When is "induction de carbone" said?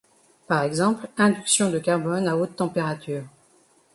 1.15-2.27